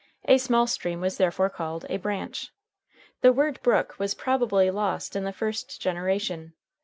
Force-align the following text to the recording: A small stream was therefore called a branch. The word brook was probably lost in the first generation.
A 0.25 0.39
small 0.39 0.65
stream 0.65 0.99
was 0.99 1.17
therefore 1.19 1.51
called 1.51 1.85
a 1.87 1.97
branch. 1.97 2.51
The 3.21 3.31
word 3.31 3.61
brook 3.61 3.97
was 3.99 4.15
probably 4.15 4.71
lost 4.71 5.15
in 5.15 5.25
the 5.25 5.31
first 5.31 5.79
generation. 5.79 6.55